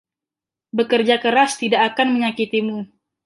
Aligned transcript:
Bekerja 0.77 1.17
keras 1.25 1.51
tidak 1.61 1.81
akan 1.93 2.07
menyakitimu. 2.17 2.77